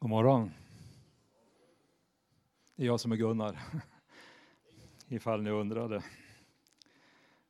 [0.00, 0.50] God morgon.
[2.76, 3.58] Det är jag som är Gunnar.
[5.08, 6.02] Ifall ni undrade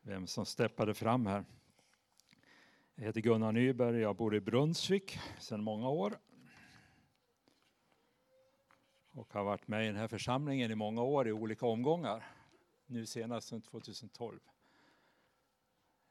[0.02, 1.44] vem som steppade fram här.
[2.94, 6.18] Jag heter Gunnar Nyberg, jag bor i Brunnsvik sedan många år.
[9.12, 12.24] Och har varit med i den här församlingen i många år i olika omgångar.
[12.86, 14.40] Nu senast sedan 2012.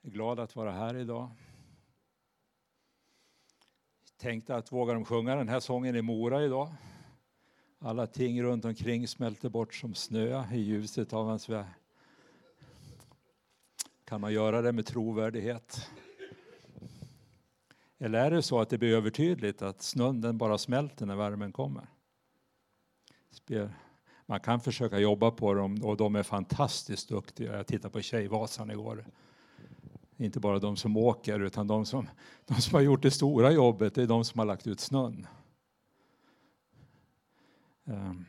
[0.02, 1.32] Jag är glad att vara här idag
[4.18, 6.74] tänkte att vågar de sjunga den här sången i Mora idag?
[7.80, 11.66] Alla ting runt omkring smälter bort som snö i ljuset av hans värld.
[14.06, 15.90] Kan man göra det med trovärdighet?
[17.98, 21.52] Eller är det så att det blir övertydligt att snön den bara smälter när värmen
[21.52, 21.88] kommer?
[24.26, 27.58] Man kan försöka jobba på dem och de är fantastiskt duktiga.
[27.58, 29.06] Jag tittade på Tjejvasan igår
[30.18, 32.10] inte bara de som åker utan de som,
[32.46, 35.28] de som har gjort det stora jobbet, det är de som har lagt ut snön.
[37.86, 38.26] Ehm,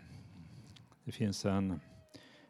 [1.04, 1.80] det finns en,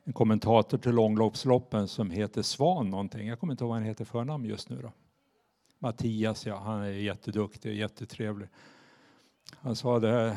[0.04, 3.28] en kommentator till långloppsloppen som heter Svan någonting.
[3.28, 4.82] Jag kommer inte ihåg vad han heter förnamn just nu.
[4.82, 4.92] Då.
[5.78, 8.48] Mattias, ja, han är jätteduktig och jättetrevlig.
[9.56, 10.36] Han sa det,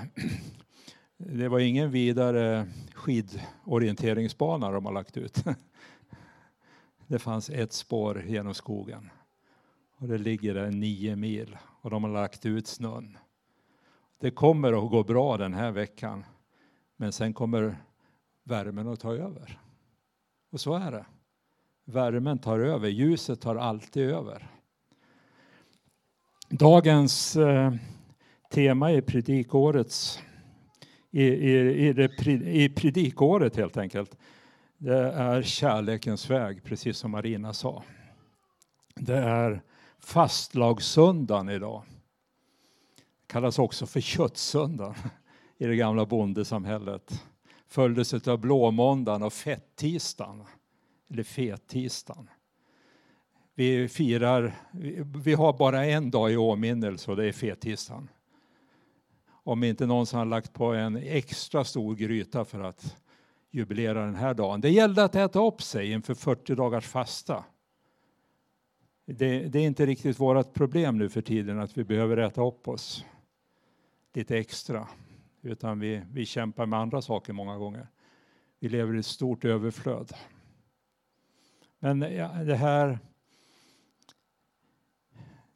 [1.17, 5.43] det var ingen vidare skidorienteringsbana de har lagt ut.
[7.11, 9.09] Det fanns ett spår genom skogen.
[9.97, 13.17] Och det ligger där nio mil och de har lagt ut snön.
[14.19, 16.23] Det kommer att gå bra den här veckan.
[16.97, 17.77] Men sen kommer
[18.43, 19.59] värmen att ta över.
[20.51, 21.05] Och så är det.
[21.85, 24.47] Värmen tar över, ljuset tar alltid över.
[26.49, 27.73] Dagens eh,
[28.51, 30.19] tema i predikårets
[31.11, 34.17] i, i, i, det, i predikåret helt enkelt
[34.83, 37.83] det är kärlekens väg, precis som Marina sa.
[38.95, 39.61] Det är
[39.99, 41.83] fastlagssöndagen idag.
[42.95, 44.95] Det kallas också för köttsöndagen
[45.57, 47.23] i det gamla bondesamhället.
[47.67, 50.43] Följdes av blåmåndagen och fettisdagen,
[51.09, 52.29] eller fettisdagen.
[53.55, 54.53] Vi firar,
[55.23, 58.09] vi har bara en dag i åminnelse och det är fettisdagen.
[59.43, 62.95] Om inte någon har lagt på en extra stor gryta för att
[63.51, 64.61] jubilera den här dagen.
[64.61, 67.43] Det gällde att äta upp sig inför 40 dagars fasta.
[69.05, 72.67] Det, det, är inte riktigt vårt problem nu för tiden att vi behöver äta upp
[72.67, 73.05] oss
[74.13, 74.87] lite extra.
[75.41, 77.87] Utan vi, vi kämpar med andra saker många gånger.
[78.59, 80.13] Vi lever i ett stort överflöd.
[81.79, 82.99] Men ja, det här...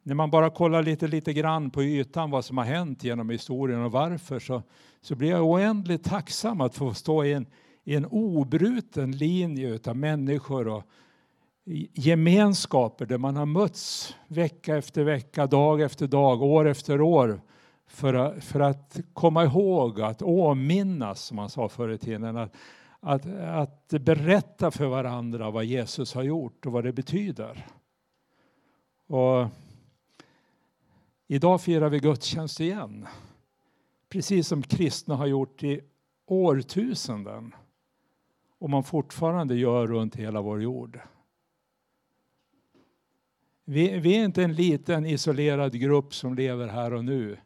[0.02, 3.80] När man bara kollar lite, lite grann på ytan vad som har hänt genom historien
[3.80, 4.62] och varför så,
[5.00, 7.46] så blir jag oändligt tacksam att få stå i en,
[7.86, 10.82] i en obruten linje av människor och
[11.94, 17.40] gemenskaper där man har mötts vecka efter vecka, dag efter dag, år efter år
[17.86, 22.54] för att, för att komma ihåg, att åminnas, som man sa förr i tiden, att,
[23.00, 27.66] att, att berätta för varandra vad Jesus har gjort och vad det betyder.
[29.06, 29.46] Och
[31.26, 33.06] idag firar vi gudstjänst igen,
[34.08, 35.80] precis som kristna har gjort i
[36.26, 37.52] årtusenden
[38.58, 41.00] och man fortfarande gör runt hela vår jord.
[43.64, 47.36] Vi, vi, är inte en liten isolerad grupp som lever här och nu,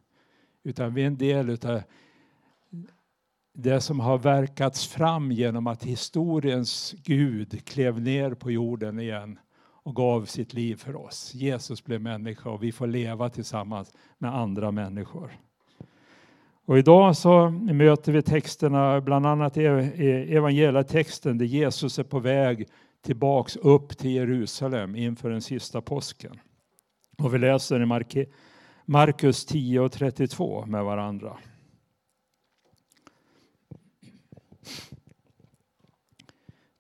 [0.62, 1.82] utan vi är en del av
[3.52, 9.38] det som har verkats fram genom att historiens Gud klev ner på jorden igen
[9.82, 11.34] och gav sitt liv för oss.
[11.34, 15.38] Jesus blev människa och vi får leva tillsammans med andra människor.
[16.70, 22.18] Och idag så möter vi texterna, bland annat e-, e-, evangelietexten där Jesus är på
[22.18, 22.68] väg
[23.02, 26.40] tillbaks upp till Jerusalem inför den sista påsken.
[27.18, 28.26] Och vi läser i
[28.84, 31.36] Markus 10 och 32 med varandra.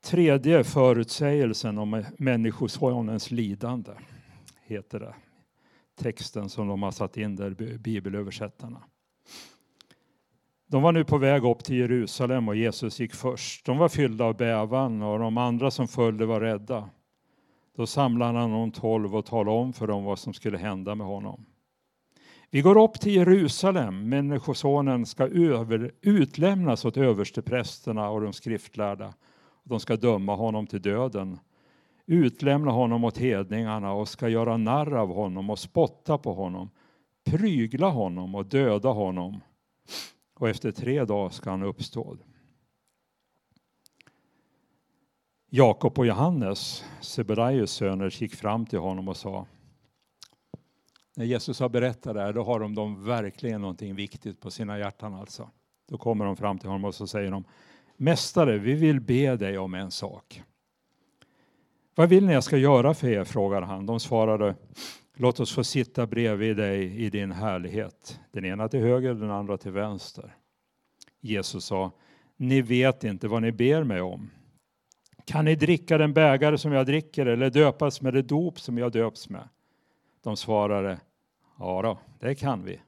[0.04, 3.92] Tredje förutsägelsen om Människosonens lidande
[4.66, 5.14] heter det.
[5.96, 8.82] Texten som de har satt in där, bibelöversättarna.
[10.70, 13.66] De var nu på väg upp till Jerusalem och Jesus gick först.
[13.66, 16.88] De var fyllda av bävan och de andra som följde var rädda.
[17.76, 21.06] Då samlade han de tolv och talade om för dem vad som skulle hända med
[21.06, 21.46] honom.
[22.50, 24.08] Vi går upp till Jerusalem.
[24.08, 29.14] Människosonen ska över, utlämnas åt översteprästerna och de skriftlärda.
[29.64, 31.38] De ska döma honom till döden,
[32.06, 36.70] utlämna honom åt hedningarna och ska göra narr av honom och spotta på honom,
[37.24, 39.40] prygla honom och döda honom
[40.40, 42.16] och efter tre dagar ska han uppstå.
[45.50, 49.46] Jakob och Johannes, Sebedaios söner, gick fram till honom och sa
[51.16, 54.78] När Jesus har berättat det här, då har de, de verkligen någonting viktigt på sina
[54.78, 55.50] hjärtan alltså.
[55.88, 57.44] Då kommer de fram till honom och så säger de
[57.96, 60.42] Mästare, vi vill be dig om en sak.
[61.94, 63.24] Vad vill ni jag ska göra för er?
[63.24, 63.86] frågar han.
[63.86, 64.54] De svarade
[65.16, 68.20] Låt oss få sitta bredvid dig i din härlighet.
[68.32, 70.34] Den ena till höger, den andra till vänster.
[71.20, 71.90] Jesus sa
[72.36, 74.30] Ni vet inte vad ni ber mig om.
[75.24, 78.92] Kan ni dricka den bägare som jag dricker eller döpas med det dop som jag
[78.92, 79.48] döps med?
[80.22, 81.00] De svarade
[81.58, 82.80] Ja då, det kan vi.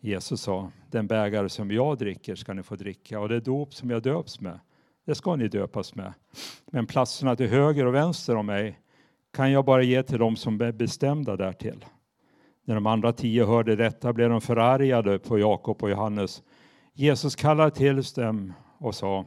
[0.00, 3.90] Jesus sa, den bägare som jag dricker ska ni få dricka och det dop som
[3.90, 4.60] jag döps med,
[5.04, 6.12] det ska ni döpas med.
[6.66, 8.78] Men platserna till höger och vänster om mig
[9.38, 11.84] kan jag bara ge till dem som är bestämda därtill.
[12.64, 16.42] När de andra tio hörde detta blev de förargade på Jakob och Johannes.
[16.94, 19.24] Jesus kallade till dem och sa,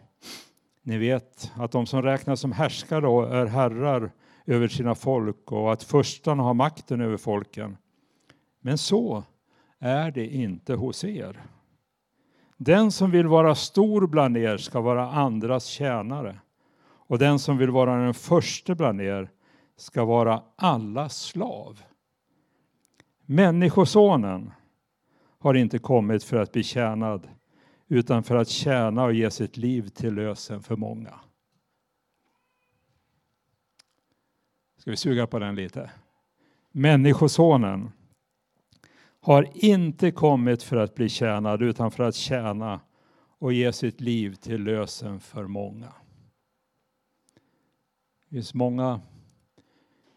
[0.83, 4.11] ni vet att de som räknas som härskare är herrar
[4.45, 7.77] över sina folk och att förstarna har makten över folken.
[8.61, 9.23] Men så
[9.79, 11.41] är det inte hos er.
[12.57, 16.39] Den som vill vara stor bland er ska vara andras tjänare
[16.83, 19.29] och den som vill vara den första bland er
[19.75, 21.81] ska vara alla slav.
[23.25, 24.51] Människosonen
[25.39, 27.27] har inte kommit för att bli tjänad
[27.87, 31.19] utan för att tjäna och ge sitt liv till lösen för många.
[34.77, 35.91] Ska vi suga på den lite?
[36.71, 37.91] Människosonen
[39.19, 42.79] har inte kommit för att bli tjänad utan för att tjäna
[43.39, 45.93] och ge sitt liv till lösen för många.
[48.29, 49.01] Det finns många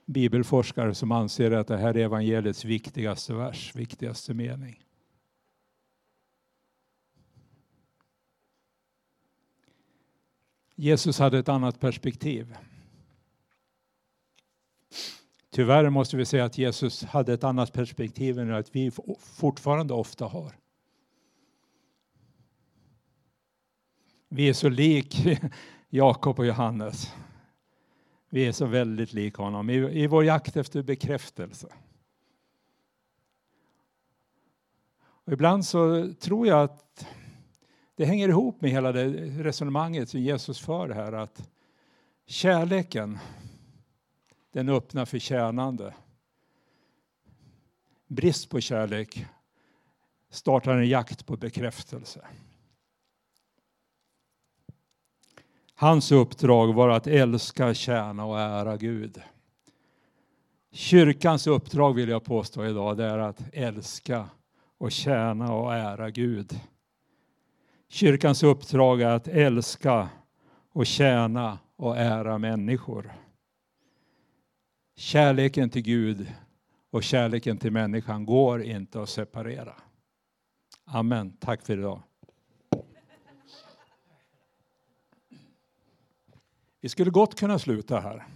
[0.06, 4.84] bibelforskare som anser att det här är evangeliets viktigaste vers, viktigaste mening.
[10.74, 12.56] Jesus hade ett annat perspektiv.
[15.50, 20.26] Tyvärr måste vi säga att Jesus hade ett annat perspektiv än att vi fortfarande ofta
[20.26, 20.56] har.
[24.28, 25.26] Vi är så lik
[25.88, 27.14] Jakob och Johannes.
[28.34, 31.68] Vi är så väldigt lika honom i, i vår jakt efter bekräftelse.
[35.00, 37.06] Och ibland så tror jag att
[37.94, 39.04] det hänger ihop med hela det
[39.42, 41.48] resonemanget som Jesus för här att
[42.26, 43.18] kärleken
[44.52, 45.94] den öppnar för tjänande.
[48.06, 49.26] Brist på kärlek
[50.30, 52.26] startar en jakt på bekräftelse.
[55.74, 59.22] Hans uppdrag var att älska, tjäna och ära Gud.
[60.72, 64.28] Kyrkans uppdrag vill jag påstå idag, det är att älska
[64.78, 66.60] och tjäna och ära Gud.
[67.88, 70.08] Kyrkans uppdrag är att älska
[70.72, 73.12] och tjäna och ära människor.
[74.96, 76.26] Kärleken till Gud
[76.90, 79.74] och kärleken till människan går inte att separera.
[80.84, 81.36] Amen.
[81.40, 82.02] Tack för idag.
[86.84, 88.26] Vi skulle gott kunna sluta här.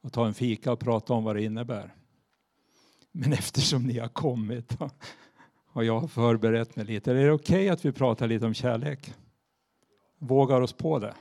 [0.00, 1.94] Och ta en fika och prata om vad det innebär.
[3.12, 4.76] Men eftersom ni har kommit
[5.66, 8.54] och jag har förberett mig lite, är det okej okay att vi pratar lite om
[8.54, 9.14] kärlek?
[10.18, 11.14] Vågar oss på det?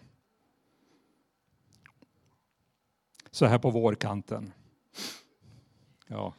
[3.32, 4.54] Så här på vårkanten.
[6.08, 6.34] Ja,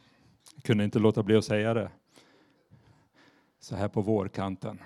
[0.55, 1.91] jag kunde inte låta bli att säga det.
[3.59, 4.79] Så här på vårkanten.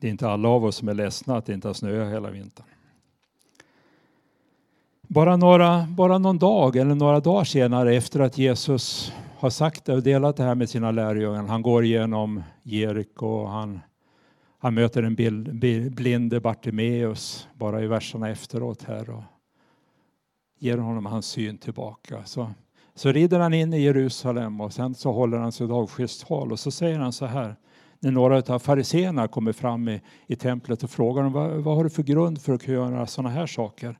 [0.00, 2.30] Det är inte alla av oss som är ledsna att det inte har snöat hela
[2.30, 2.66] vintern.
[5.02, 9.94] Bara, några, bara någon dag eller några dagar senare efter att Jesus har sagt det
[9.94, 11.46] och delat det här med sina lärjungar.
[11.46, 13.80] Han går igenom Jeriko han,
[14.58, 15.14] han möter en
[15.94, 19.22] blinde Bartimeus bara i verserna efteråt här och
[20.58, 22.24] ger honom hans syn tillbaka.
[22.24, 22.50] Så,
[22.94, 26.70] så rider han in i Jerusalem och sen så håller han sitt avskedstal och så
[26.70, 27.56] säger han så här
[28.00, 31.84] när några av fariseerna kommer fram i, i templet och frågar dem vad, vad har
[31.84, 33.98] du för grund för att kunna göra sådana här saker?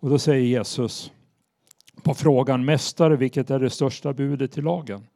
[0.00, 1.12] Och då säger Jesus
[2.02, 5.06] på frågan Mästare, vilket är det största budet i lagen?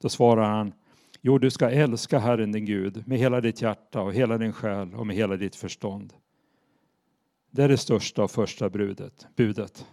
[0.00, 0.72] Då svarar han
[1.22, 4.94] Jo, du ska älska Herren din Gud med hela ditt hjärta och hela din själ
[4.94, 6.12] och med hela ditt förstånd.
[7.50, 9.26] Det är det största och första budet.
[9.36, 9.86] budet.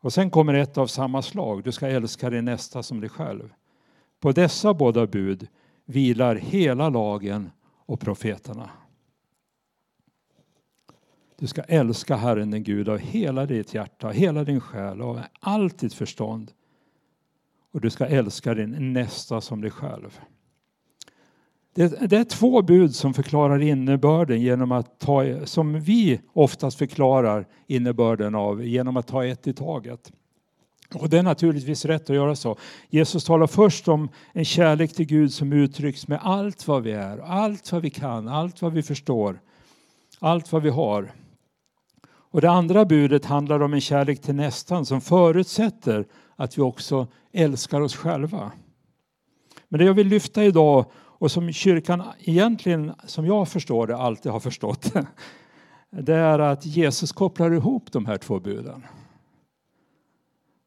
[0.00, 1.64] Och sen kommer ett av samma slag.
[1.64, 3.54] Du ska älska din nästa som dig själv.
[4.20, 5.48] På dessa båda bud
[5.84, 7.50] vilar hela lagen
[7.86, 8.70] och profeterna.
[11.38, 15.28] Du ska älska Herren din Gud av hela ditt hjärta, hela din själ och med
[15.40, 16.52] allt ditt förstånd.
[17.72, 20.20] Och du ska älska din nästa som dig själv.
[21.74, 27.46] Det, det, är två bud som förklarar innebörden genom att ta, som vi oftast förklarar
[27.66, 30.12] innebörden av genom att ta ett i taget.
[30.94, 32.56] Och det är naturligtvis rätt att göra så.
[32.88, 37.18] Jesus talar först om en kärlek till Gud som uttrycks med allt vad vi är,
[37.18, 39.40] allt vad vi kan, allt vad vi förstår,
[40.18, 41.12] allt vad vi har.
[42.06, 47.06] Och det andra budet handlar om en kärlek till nästan som förutsätter att vi också
[47.32, 48.52] älskar oss själva.
[49.68, 54.32] Men det jag vill lyfta idag och som kyrkan egentligen, som jag förstår det, alltid
[54.32, 54.92] har förstått
[55.90, 58.82] det är att Jesus kopplar ihop de här två buden.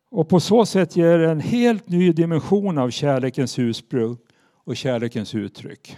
[0.10, 4.18] Och på så sätt ger en helt ny dimension av kärlekens ursprung
[4.64, 5.98] och kärlekens uttryck.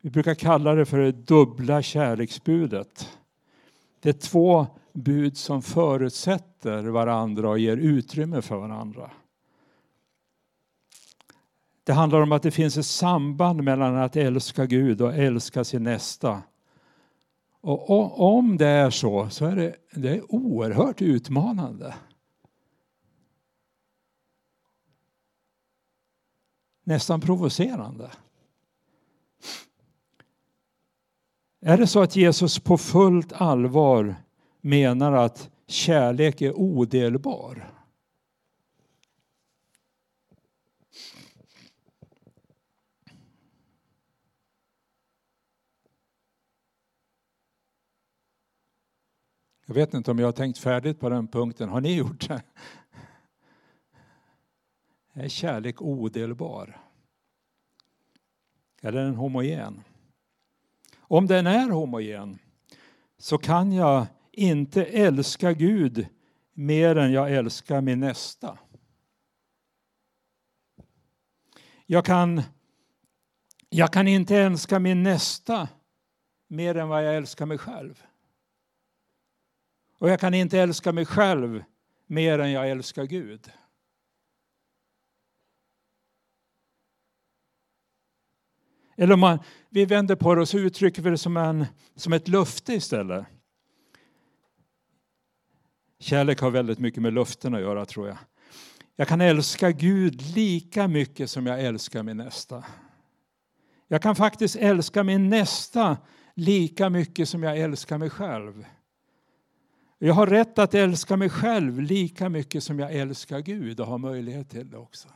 [0.00, 3.18] Vi brukar kalla det för det dubbla kärleksbudet.
[4.00, 9.10] Det är två bud som förutsätter varandra och ger utrymme för varandra.
[11.84, 15.82] Det handlar om att det finns ett samband mellan att älska Gud och älska sin
[15.82, 16.42] nästa.
[17.60, 21.94] Och om det är så, så är det, det är oerhört utmanande.
[26.84, 28.10] Nästan provocerande.
[31.60, 34.16] Är det så att Jesus på fullt allvar
[34.60, 37.70] menar att kärlek är odelbar?
[49.66, 51.68] Jag vet inte om jag har tänkt färdigt på den punkten.
[51.68, 52.42] Har ni gjort det?
[55.16, 56.80] Är kärlek odelbar?
[58.82, 59.82] Eller är den homogen?
[60.96, 62.38] Om den är homogen
[63.18, 66.06] så kan jag inte älska Gud
[66.52, 68.58] mer än jag älskar min nästa.
[71.86, 72.42] Jag kan,
[73.68, 75.68] jag kan inte älska min nästa
[76.46, 78.02] mer än vad jag älskar mig själv.
[79.98, 81.64] Och jag kan inte älska mig själv
[82.06, 83.52] mer än jag älskar Gud.
[88.96, 89.38] Eller om man,
[89.70, 93.26] vi vänder på det och så uttrycker vi det som, en, som ett löfte istället.
[95.98, 98.18] Kärlek har väldigt mycket med löften att göra tror jag.
[98.96, 102.64] Jag kan älska Gud lika mycket som jag älskar min nästa.
[103.88, 105.96] Jag kan faktiskt älska min nästa
[106.34, 108.66] lika mycket som jag älskar mig själv.
[109.98, 113.98] Jag har rätt att älska mig själv lika mycket som jag älskar Gud och har
[113.98, 115.08] möjlighet till det också.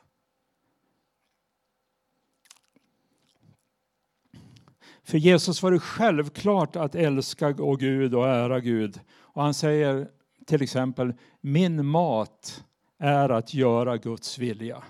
[5.08, 9.00] För Jesus var det självklart att älska och Gud och ära Gud.
[9.20, 10.08] Och han säger
[10.46, 12.64] till exempel, min mat
[12.98, 14.82] är att göra Guds vilja.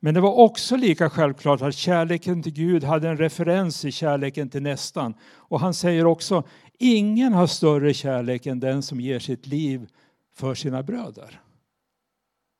[0.00, 4.48] Men det var också lika självklart att kärleken till Gud hade en referens i kärleken
[4.48, 5.14] till nästan.
[5.34, 6.42] Och han säger också,
[6.78, 9.88] ingen har större kärlek än den som ger sitt liv
[10.34, 11.40] för sina bröder.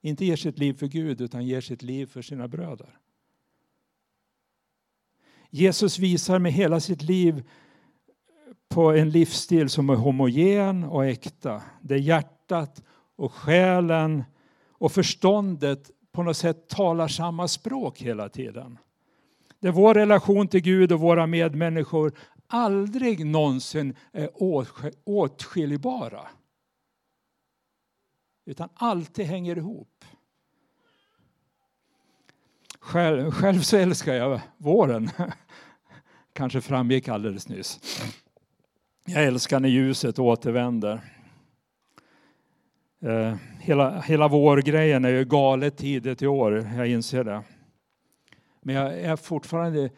[0.02, 2.98] Inte ger sitt liv för Gud, utan ger sitt liv för sina bröder.
[5.54, 7.49] Jesus visar med hela sitt liv
[8.68, 11.62] på en livsstil som är homogen och äkta.
[11.80, 12.82] Där hjärtat
[13.16, 14.25] och själen
[14.71, 18.78] och förståndet på något sätt talar samma språk hela tiden.
[19.61, 22.12] Där vår relation till Gud och våra medmänniskor
[22.47, 24.30] aldrig någonsin är
[25.04, 26.26] åtskiljbara.
[28.44, 30.04] Utan alltid hänger ihop.
[32.82, 35.10] Själv, själv så älskar jag våren.
[36.32, 38.02] Kanske framgick alldeles nyss.
[39.04, 41.00] Jag älskar när ljuset återvänder.
[43.02, 47.42] Eh, hela, hela vårgrejen är ju galet tidigt i år, jag inser det.
[48.60, 49.90] Men jag är fortfarande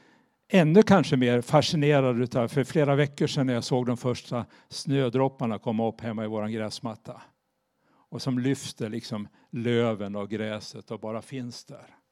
[0.48, 5.58] ännu kanske mer fascinerad utav, för flera veckor sedan när jag såg de första snödropparna
[5.58, 7.22] komma upp hemma i vår gräsmatta.
[7.86, 12.03] Och som lyfter liksom löven och gräset och bara finns där.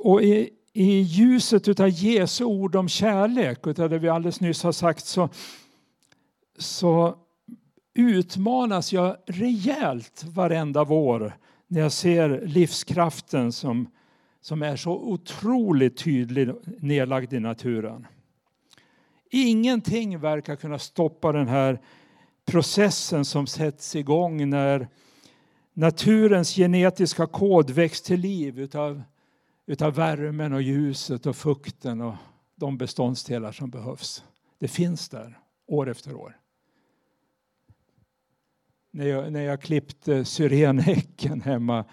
[0.00, 4.72] Och i, i ljuset av Jesu ord om kärlek, utav det vi alldeles nyss har
[4.72, 5.28] sagt, så,
[6.58, 7.16] så
[7.94, 13.90] utmanas jag rejält varenda vår när jag ser livskraften som,
[14.40, 18.06] som är så otroligt tydlig nedlagd i naturen.
[19.30, 21.80] Ingenting verkar kunna stoppa den här
[22.44, 24.88] processen som sätts igång när
[25.72, 29.02] naturens genetiska kod väcks till liv utav
[29.66, 32.14] utav värmen och ljuset och fukten och
[32.54, 34.24] de beståndsdelar som behövs.
[34.58, 36.36] Det finns där år efter år.
[38.90, 41.84] När jag, när jag klippte syrenhäcken hemma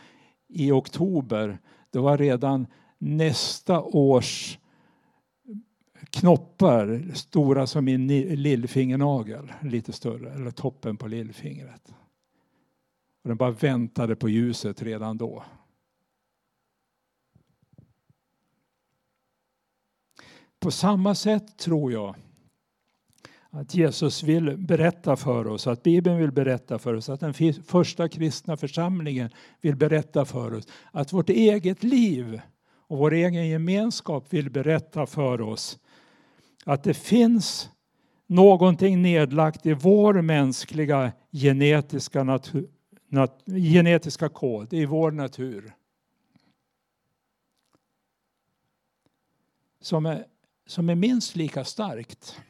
[0.48, 4.60] i oktober, det var redan nästa års
[6.10, 8.08] knoppar stora som min
[8.42, 11.94] lillfingernagel, lite större, eller toppen på lillfingret.
[13.24, 15.44] Och den bara väntade på ljuset redan då.
[20.64, 22.16] På samma sätt tror jag
[23.50, 28.10] att Jesus vill berätta för oss, att Bibeln vill berätta för oss, att den första
[28.10, 29.30] kristna församlingen
[29.62, 32.42] vill berätta för oss, att vårt eget liv
[32.88, 35.80] och vår egen gemenskap vill berätta för oss
[36.66, 37.70] att det finns
[38.28, 42.70] någonting nedlagt i vår mänskliga genetiska, natur,
[43.08, 45.74] nat, genetiska kod, i vår natur.
[49.82, 50.26] Som är,
[50.66, 52.42] som är minst lika starkt.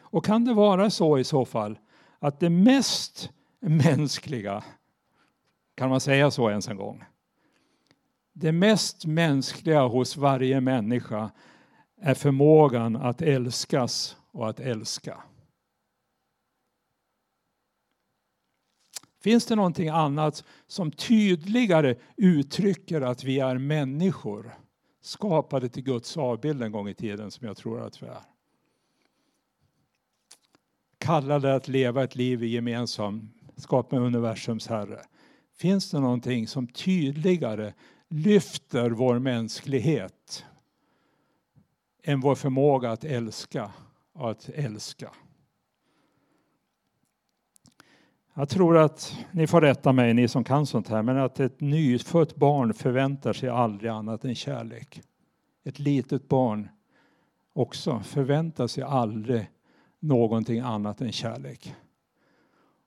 [0.00, 1.78] Och kan det vara så i så fall
[2.18, 4.64] att det mest mänskliga,
[5.74, 7.04] kan man säga så ens en gång?
[8.32, 11.30] Det mest mänskliga hos varje människa
[12.00, 15.22] är förmågan att älskas och att älska.
[19.20, 24.54] Finns det någonting annat som tydligare uttrycker att vi är människor
[25.02, 28.22] skapade till Guds avbild en gång i tiden som jag tror att vi är?
[30.98, 35.00] Kallade att leva ett liv i gemenskap med universums Herre.
[35.54, 37.72] Finns det någonting som tydligare
[38.08, 40.44] lyfter vår mänsklighet
[42.02, 43.72] än vår förmåga att älska
[44.12, 45.10] och att älska.
[48.34, 51.60] Jag tror att ni får rätta mig, ni som kan sånt här, men att ett
[51.60, 55.02] nyfött barn förväntar sig aldrig annat än kärlek.
[55.64, 56.68] Ett litet barn
[57.52, 59.50] också förväntar sig aldrig
[60.00, 61.74] någonting annat än kärlek.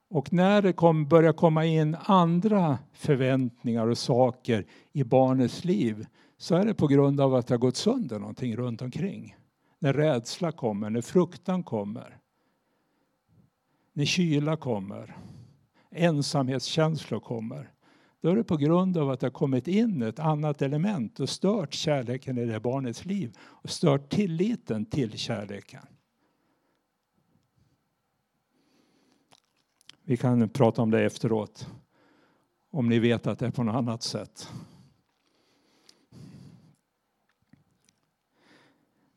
[0.10, 6.06] Och när det kom, börjar komma in andra förväntningar och saker i barnets liv
[6.38, 9.36] så är det på grund av att det har gått sönder någonting runt omkring.
[9.80, 12.18] När rädsla kommer, när fruktan kommer,
[13.94, 15.18] när kyla kommer,
[15.96, 17.72] ensamhetskänslor kommer.
[18.22, 21.30] Då är det på grund av att det har kommit in ett annat element och
[21.30, 25.86] stört kärleken i det barnets liv och stört tilliten till kärleken.
[30.04, 31.68] Vi kan prata om det efteråt,
[32.72, 34.50] om ni vet att det är på något annat sätt.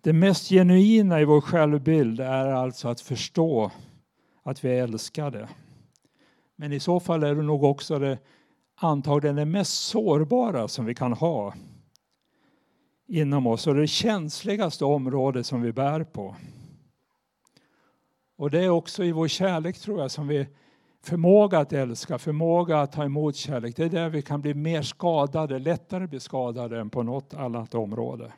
[0.01, 3.71] Det mest genuina i vår självbild är alltså att förstå
[4.43, 5.49] att vi är älskade.
[6.61, 8.19] Men i så fall är det nog också det
[8.75, 11.55] antagligen det mest sårbara som vi kan ha
[13.07, 16.37] inom oss och det känsligaste området som vi bär på.
[18.37, 20.47] Och det är också i vår kärlek tror jag som vi
[21.03, 23.77] förmåga att älska, förmåga att ta emot kärlek.
[23.77, 27.75] Det är där vi kan bli mer skadade, lättare bli skadade än på något annat
[27.75, 28.33] område.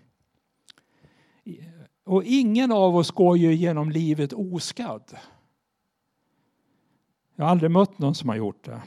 [2.04, 5.16] Och ingen av oss går ju genom livet oskadd.
[7.40, 8.81] Jag har aldrig mött någon som har gjort det.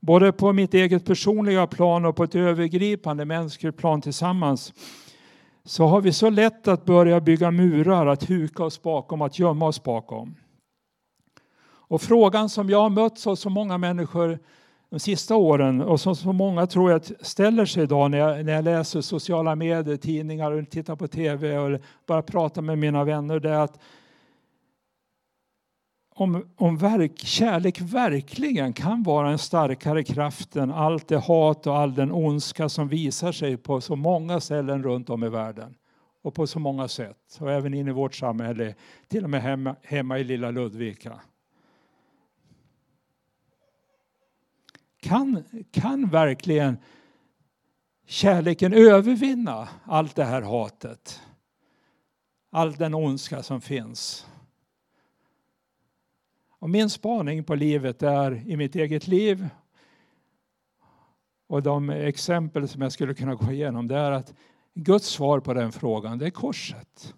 [0.00, 4.72] Både på mitt eget personliga plan och på ett övergripande mänskligt plan tillsammans
[5.64, 9.66] så har vi så lätt att börja bygga murar, att huka oss bakom, att gömma
[9.66, 10.34] oss bakom.
[11.62, 14.38] Och frågan som jag har mött av så många människor
[14.90, 18.52] de sista åren och som så många tror jag ställer sig idag när jag, när
[18.52, 23.40] jag läser sociala medier, tidningar och tittar på tv och bara pratar med mina vänner
[23.40, 23.78] det är att
[26.20, 31.78] om, om verk, kärlek verkligen kan vara en starkare kraft än allt det hat och
[31.78, 35.74] all den ondska som visar sig på så många ställen runt om i världen
[36.22, 38.74] och på så många sätt och även in i vårt samhälle,
[39.08, 41.20] till och med hemma, hemma i lilla Ludvika.
[45.02, 46.78] Kan, kan verkligen
[48.06, 51.20] kärleken övervinna allt det här hatet?
[52.50, 54.26] All den ondska som finns.
[56.60, 59.48] Och min spaning på livet är i mitt eget liv
[61.46, 64.34] och de exempel som jag skulle kunna gå igenom det är att
[64.74, 67.14] Guds svar på den frågan det är korset.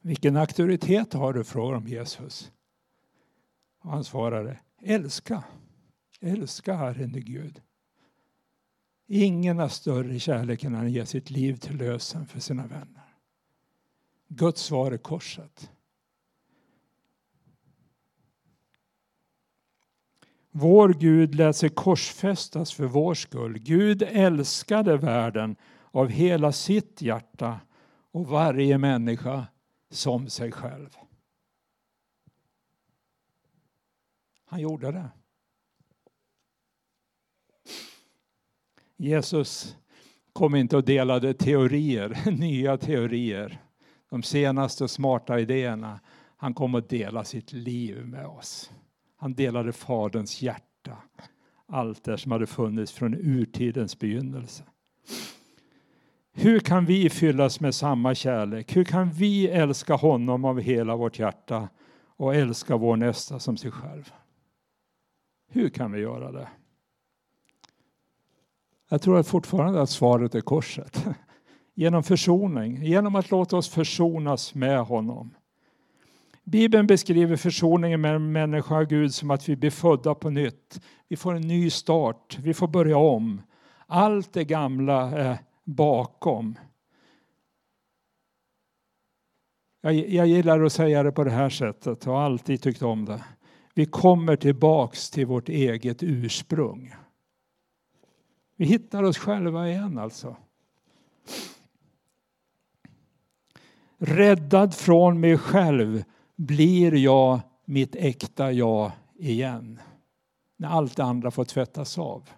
[0.00, 1.44] Vilken auktoritet har du?
[1.44, 2.52] frågar om Jesus.
[3.78, 5.44] Och han svarade, älska.
[6.20, 7.62] Älska Herren din Gud.
[9.06, 13.16] Ingen har större kärlek än att ge sitt liv till lösen för sina vänner.
[14.28, 15.70] Guds svar är korset.
[20.50, 23.58] Vår Gud lät sig korsfästas för vår skull.
[23.58, 25.56] Gud älskade världen
[25.90, 27.60] av hela sitt hjärta
[28.10, 29.46] och varje människa
[29.90, 30.96] som sig själv.
[34.44, 35.10] Han gjorde det.
[38.98, 39.76] Jesus
[40.32, 43.60] kom inte och delade teorier, nya teorier,
[44.10, 46.00] de senaste smarta idéerna.
[46.36, 48.70] Han kom att dela sitt liv med oss.
[49.16, 50.96] Han delade Faderns hjärta,
[51.66, 54.64] allt det som hade funnits från urtidens begynnelse.
[56.32, 58.76] Hur kan vi fyllas med samma kärlek?
[58.76, 61.68] Hur kan vi älska honom av hela vårt hjärta
[62.06, 64.12] och älska vår nästa som sig själv?
[65.48, 66.48] Hur kan vi göra det?
[68.88, 71.04] Jag tror att fortfarande att svaret är korset.
[71.74, 75.34] Genom försoning, genom att låta oss försonas med honom.
[76.44, 80.80] Bibeln beskriver försoningen med människa och Gud som att vi blir födda på nytt.
[81.08, 83.42] Vi får en ny start, vi får börja om.
[83.86, 86.58] Allt det gamla är bakom.
[89.80, 93.04] Jag, jag gillar att säga det på det här sättet och har alltid tyckt om
[93.04, 93.24] det.
[93.74, 96.94] Vi kommer tillbaks till vårt eget ursprung.
[98.58, 100.36] Vi hittar oss själva igen alltså.
[103.98, 106.04] Räddad från mig själv
[106.36, 109.80] blir jag mitt äkta jag igen.
[110.56, 112.28] När allt det andra får tvättas av.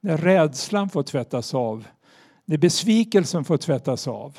[0.00, 1.86] När rädslan får tvättas av.
[2.44, 4.38] När besvikelsen får tvättas av.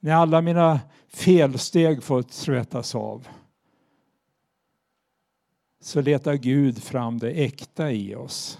[0.00, 3.28] När alla mina felsteg får tvättas av.
[5.80, 8.58] Så letar Gud fram det äkta i oss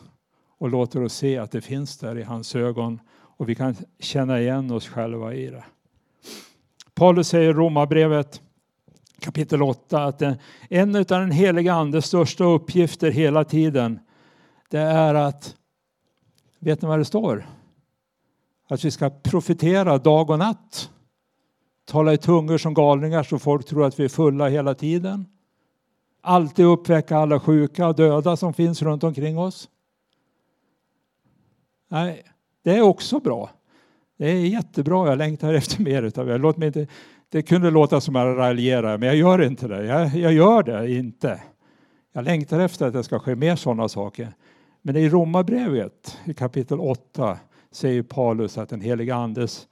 [0.58, 4.40] och låter oss se att det finns där i hans ögon och vi kan känna
[4.40, 5.64] igen oss själva i det.
[6.94, 8.40] Paulus säger i Romarbrevet
[9.20, 10.22] kapitel 8 att
[10.68, 14.00] en av den heliga andes största uppgifter hela tiden
[14.70, 15.56] det är att,
[16.58, 17.46] vet ni vad det står?
[18.68, 20.90] Att vi ska profetera dag och natt.
[21.84, 25.26] Tala i tungor som galningar så folk tror att vi är fulla hela tiden.
[26.28, 29.68] Alltid uppväcka alla sjuka och döda som finns runt omkring oss.
[31.88, 32.22] Nej,
[32.64, 33.50] det är också bra.
[34.16, 36.38] Det är jättebra, jag längtar efter mer utav det.
[36.38, 36.86] Låt mig inte,
[37.28, 39.84] det kunde låta som att jag raljerar, men jag gör inte det.
[39.84, 41.42] Jag, jag gör det inte.
[42.12, 44.32] Jag längtar efter att det ska ske mer sådana saker.
[44.82, 47.38] Men i Romarbrevet i kapitel 8
[47.70, 49.68] säger Paulus att den helige Andes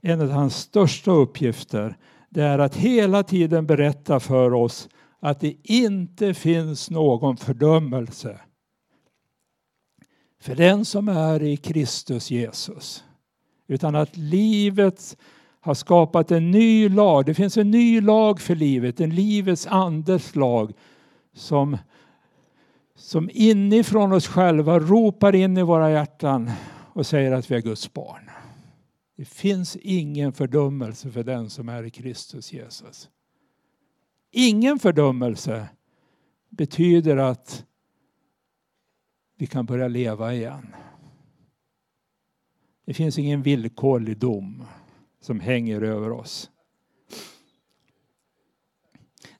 [0.00, 1.96] en av hans största uppgifter
[2.28, 4.88] det är att hela tiden berätta för oss
[5.24, 8.40] att det inte finns någon fördömelse
[10.40, 13.04] för den som är i Kristus Jesus.
[13.66, 15.16] Utan att livet
[15.60, 17.26] har skapat en ny lag.
[17.26, 20.72] Det finns en ny lag för livet, en livets andes lag
[21.34, 21.78] som,
[22.94, 26.50] som inifrån oss själva ropar in i våra hjärtan
[26.92, 28.30] och säger att vi är Guds barn.
[29.16, 33.08] Det finns ingen fördömelse för den som är i Kristus Jesus.
[34.34, 35.68] Ingen fördömelse
[36.48, 37.64] betyder att
[39.36, 40.74] vi kan börja leva igen.
[42.84, 44.64] Det finns ingen villkorlig dom
[45.20, 46.50] som hänger över oss.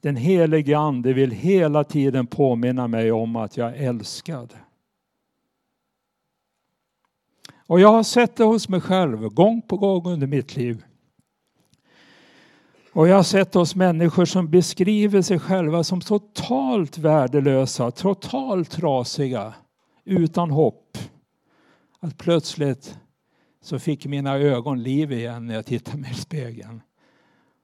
[0.01, 4.55] Den helige Ande vill hela tiden påminna mig om att jag är älskad.
[7.67, 10.85] Och jag har sett det hos mig själv gång på gång under mitt liv.
[12.95, 19.55] Och jag har sett oss människor som beskriver sig själva som totalt värdelösa, totalt trasiga,
[20.05, 20.99] utan hopp.
[22.01, 22.99] Att plötsligt
[23.61, 26.83] så fick mina ögon liv igen när jag tittade mig i spegeln.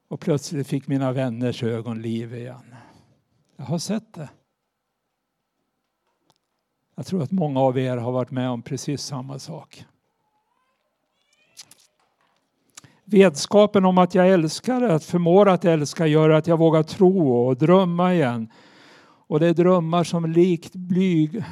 [0.09, 2.75] Och plötsligt fick mina vänners ögon liv igen.
[3.57, 4.29] Jag har sett det.
[6.95, 9.85] Jag tror att många av er har varit med om precis samma sak.
[13.11, 17.57] Vetskapen om att jag älskar, att förmår att älska gör att jag vågar tro och
[17.57, 18.51] drömma igen.
[19.01, 21.45] Och det är drömmar som likt blyg,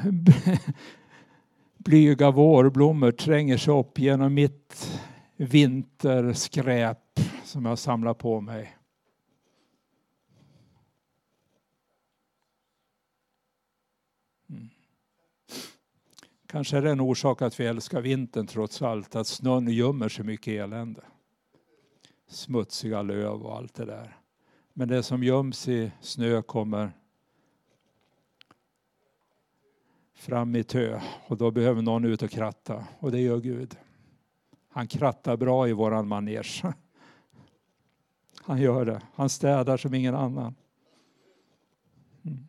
[1.78, 5.00] blyga vårblommor tränger sig upp genom mitt
[5.36, 8.76] vinterskräp som jag samlar på mig.
[14.50, 14.68] Mm.
[16.46, 20.24] Kanske är det en orsak att vi älskar vintern trots allt, att snön gömmer så
[20.24, 21.02] mycket elände
[22.26, 24.16] smutsiga löv och allt det där.
[24.72, 26.92] Men det som göms i snö kommer
[30.14, 33.76] fram i tö och då behöver någon ut och kratta och det gör Gud.
[34.68, 36.74] Han krattar bra i våran manege.
[38.40, 39.02] Han gör det.
[39.14, 40.54] Han städar som ingen annan.
[42.22, 42.46] Mm.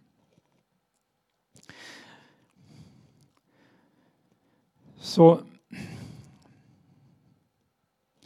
[4.98, 5.42] Så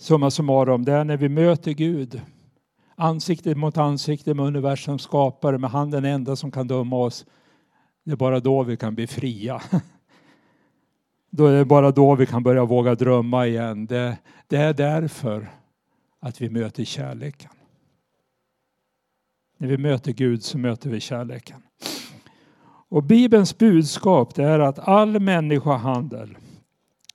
[0.01, 2.21] summa summarum, det är när vi möter Gud
[2.95, 7.25] ansikte mot ansikte med universums skapare, med han den enda som kan döma oss.
[8.03, 9.61] Det är bara då vi kan bli fria.
[11.29, 13.85] Då är det bara då vi kan börja våga drömma igen.
[13.85, 15.51] Det, det är därför
[16.19, 17.51] att vi möter kärleken.
[19.57, 21.61] När vi möter Gud så möter vi kärleken.
[22.89, 26.37] Och Bibelns budskap är att all människohandel,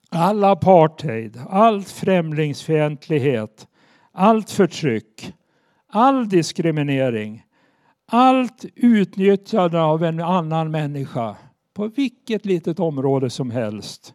[0.09, 3.67] all apartheid, all främlingsfientlighet,
[4.11, 5.33] allt förtryck,
[5.87, 7.45] all diskriminering,
[8.05, 11.35] allt utnyttjande av en annan människa
[11.73, 14.13] på vilket litet område som helst.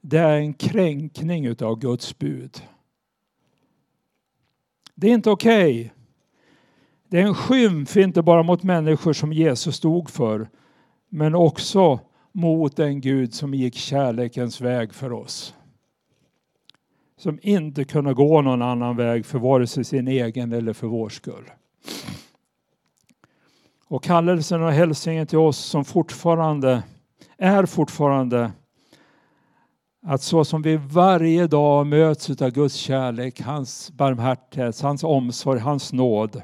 [0.00, 2.62] Det är en kränkning utav Guds bud.
[4.94, 5.80] Det är inte okej.
[5.80, 5.90] Okay.
[7.08, 10.48] Det är en skymf, inte bara mot människor som Jesus stod för,
[11.08, 12.00] men också
[12.32, 15.54] mot den Gud som gick kärlekens väg för oss.
[17.16, 21.08] Som inte kunde gå någon annan väg för vare sig sin egen eller för vår
[21.08, 21.50] skull.
[23.86, 26.82] Och kallelsen och hälsningen till oss som fortfarande
[27.38, 28.52] är fortfarande
[30.02, 35.92] att så som vi varje dag möts av Guds kärlek, hans barmhärtighet, hans omsorg, hans
[35.92, 36.42] nåd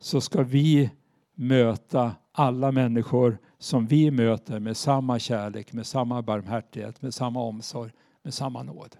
[0.00, 0.90] så ska vi
[1.34, 7.92] möta alla människor som vi möter med samma kärlek, med samma barmhärtighet, med samma omsorg,
[8.22, 8.96] med samma nåd.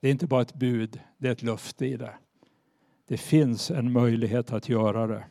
[0.00, 2.14] Det är inte bara ett bud, det är ett löfte i det.
[3.08, 5.24] Det finns en möjlighet att göra det.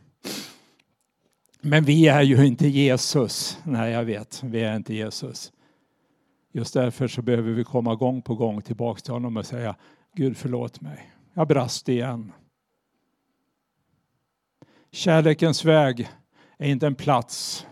[1.61, 3.59] Men vi är ju inte Jesus.
[3.63, 5.53] Nej, jag vet, vi är inte Jesus.
[6.51, 9.75] Just därför så behöver vi komma gång på gång tillbaka till honom och säga
[10.13, 11.13] Gud förlåt mig.
[11.33, 12.31] Jag brast igen.
[14.91, 16.09] Kärlekens väg
[16.57, 17.65] är inte en plats.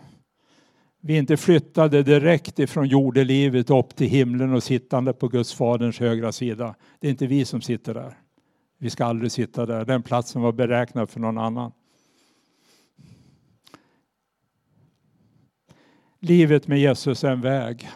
[1.00, 6.00] Vi är inte flyttade direkt ifrån jordelivet upp till himlen och sittande på Guds faderns
[6.00, 6.76] högra sida.
[7.00, 8.18] Det är inte vi som sitter där.
[8.78, 9.86] Vi ska aldrig sitta där.
[9.86, 11.72] Den platsen var beräknad för någon annan.
[16.20, 17.90] Livet med Jesus är en väg.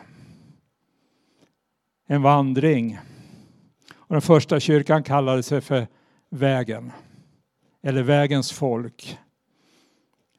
[2.08, 3.00] En vandring.
[3.96, 5.88] Och den första kyrkan kallade sig för
[6.30, 6.92] vägen.
[7.82, 9.18] Eller vägens folk.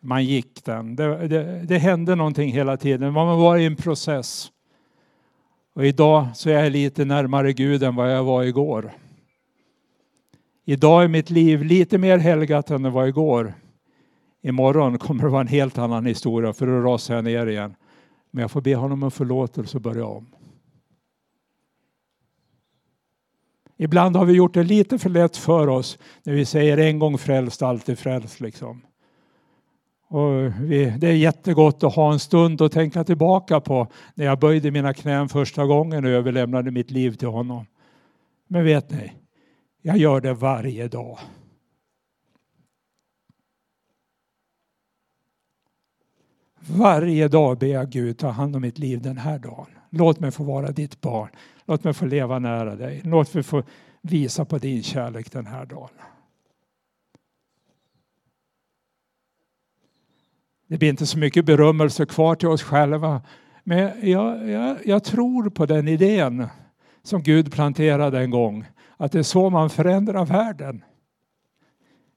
[0.00, 0.96] Man gick den.
[0.96, 3.12] Det, det, det hände någonting hela tiden.
[3.12, 4.52] Man var i en process.
[5.74, 8.92] Och idag så är jag lite närmare Gud än vad jag var igår.
[10.64, 13.54] Idag är mitt liv lite mer helgat än det var igår.
[14.42, 17.74] Imorgon kommer det vara en helt annan historia för då rasar jag ner igen.
[18.30, 20.26] Men jag får be honom om förlåtelse och börja om.
[23.76, 27.18] Ibland har vi gjort det lite för lätt för oss när vi säger en gång
[27.18, 28.40] frälst, alltid frälst.
[28.40, 28.82] Liksom.
[30.10, 34.38] Och vi, det är jättegott att ha en stund att tänka tillbaka på när jag
[34.38, 37.66] böjde mina knän första gången och överlämnade mitt liv till honom.
[38.46, 39.12] Men vet ni,
[39.82, 41.18] jag gör det varje dag.
[46.60, 49.66] Varje dag ber jag Gud ta hand om mitt liv den här dagen.
[49.90, 51.28] Låt mig få vara ditt barn.
[51.64, 53.00] Låt mig få leva nära dig.
[53.04, 53.62] Låt mig få
[54.02, 55.88] visa på din kärlek den här dagen.
[60.68, 63.22] Det blir inte så mycket berömmelse kvar till oss själva.
[63.64, 66.46] Men jag, jag, jag tror på den idén
[67.02, 68.64] som Gud planterade en gång
[68.96, 70.84] att det är så man förändrar världen.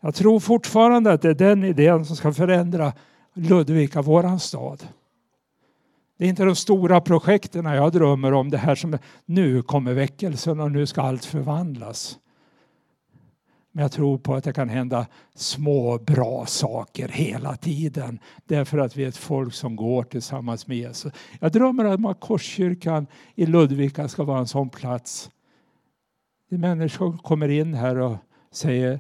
[0.01, 2.93] Jag tror fortfarande att det är den idén som ska förändra
[3.33, 4.87] Ludvika, våran stad.
[6.17, 10.59] Det är inte de stora projekten jag drömmer om, det här som nu kommer väckelsen
[10.59, 12.17] och nu ska allt förvandlas.
[13.71, 18.19] Men jag tror på att det kan hända små bra saker hela tiden.
[18.45, 21.13] Därför att vi är ett folk som går tillsammans med Jesus.
[21.39, 25.29] Jag drömmer om att Korskyrkan i Ludvika ska vara en sån plats
[26.51, 28.17] det är människor kommer in här och
[28.51, 28.99] säger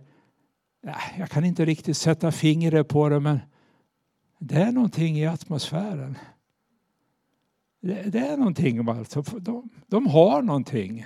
[0.87, 3.39] äh, jag kan inte riktigt sätta fingret på det men
[4.39, 6.17] det är någonting i atmosfären.
[7.81, 9.21] Det, det är någonting alltså.
[9.21, 11.05] De, de har någonting.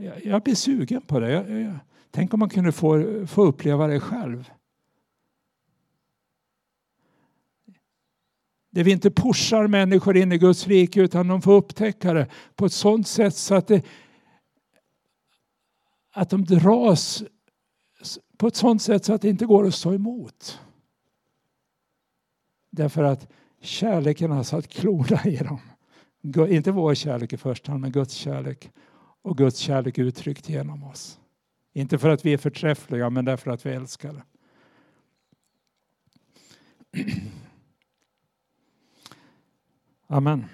[0.00, 1.30] Jag, jag blir sugen på det.
[1.30, 1.78] Jag, jag,
[2.10, 4.50] tänk om man kunde få, få uppleva det själv.
[8.70, 12.66] Där vi inte pushar människor in i Guds rike utan de får upptäcka det på
[12.66, 13.84] ett sådant sätt så att, det,
[16.12, 17.22] att de dras
[18.36, 20.60] på ett sådant sätt så att det inte går att stå emot.
[22.70, 23.28] Därför att
[23.60, 25.60] kärleken har satt klorna i dem.
[26.48, 28.70] Inte vår kärlek i första hand, men Guds kärlek.
[29.22, 31.20] Och Guds kärlek uttryckt genom oss.
[31.72, 34.24] Inte för att vi är förträffliga, men därför att vi älskar.
[40.06, 40.44] Amen.